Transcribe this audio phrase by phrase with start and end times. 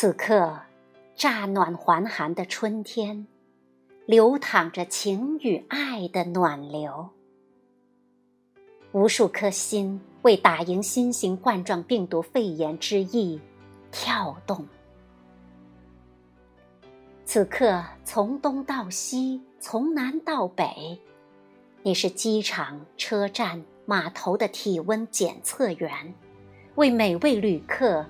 [0.00, 0.60] 此刻，
[1.16, 3.26] 乍暖还寒的春天，
[4.06, 7.08] 流淌着情与爱的暖流。
[8.92, 13.40] 无数颗心为打赢新型冠状病毒肺炎之役
[13.90, 14.64] 跳动。
[17.24, 21.00] 此刻，从东到西，从南到北，
[21.82, 26.14] 你是机场、车站、码头的体温检测员，
[26.76, 28.06] 为每位旅客。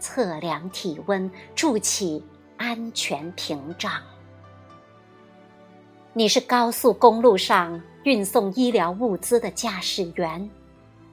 [0.00, 2.24] 测量体温，筑起
[2.56, 3.92] 安全屏障。
[6.12, 10.50] 你是高速公路上运送医疗物资的驾驶员，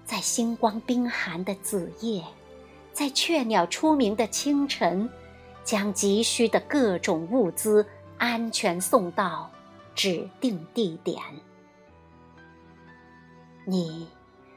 [0.04, 2.24] 在星光冰寒的子夜，
[2.94, 5.08] 在雀鸟出鸣的清晨，
[5.64, 7.86] 将急需的各种物资
[8.18, 9.52] 安全送到
[9.94, 11.22] 指定地点。
[13.66, 14.08] 你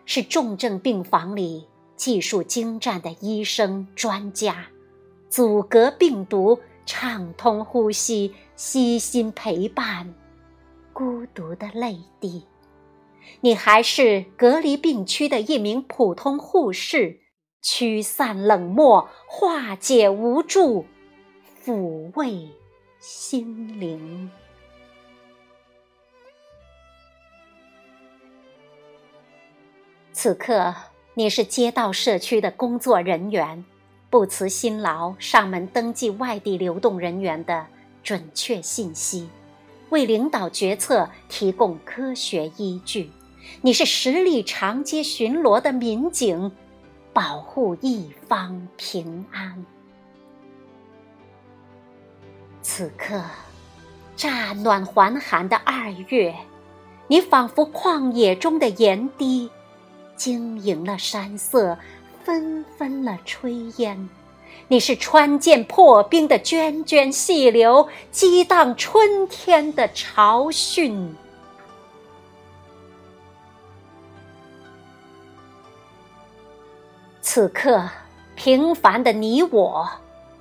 [0.07, 1.67] 是重症病房里。
[2.01, 4.69] 技术精湛的医生专家，
[5.29, 10.15] 阻隔病毒，畅通呼吸，悉心陪伴
[10.95, 12.47] 孤独的泪滴。
[13.43, 17.21] 你还是隔离病区的一名普通护士，
[17.61, 20.87] 驱散冷漠，化解无助，
[21.63, 22.49] 抚慰
[22.99, 24.31] 心灵。
[30.15, 30.75] 此刻。
[31.15, 33.65] 你是街道社区的工作人员，
[34.11, 37.67] 不辞辛劳上门登记外地流动人员的
[38.05, 39.29] 准确信息，
[39.89, 43.11] 为领导决策提供科学依据。
[43.61, 46.53] 你是十里长街巡逻的民警，
[47.13, 49.67] 保护一方平安。
[52.63, 53.21] 此刻，
[54.15, 56.37] 乍暖还寒的二月，
[57.09, 59.51] 你仿佛旷野中的盐滴。
[60.21, 61.79] 晶莹了山色，
[62.23, 64.11] 纷纷了炊烟。
[64.69, 71.09] 你是穿剑破冰的涓涓细流，激荡春天的潮汛。
[77.23, 77.89] 此刻，
[78.37, 79.89] 平凡的你我，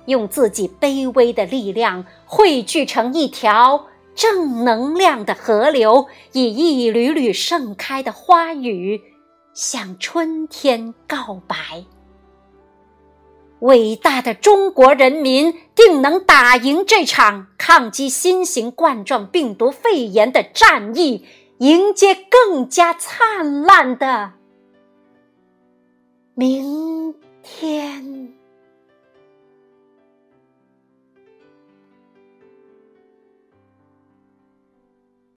[0.04, 9.09] 用自己卑微的力量，汇聚成一条正能量的河流，以一缕缕盛开的花语。
[9.52, 11.56] 向春天告白。
[13.60, 21.26] 伟大的中国人民定能打赢这场抗击新型冠状病毒肺炎的战役，
[21.58, 24.32] 迎接更加灿烂的
[26.34, 28.39] 明天。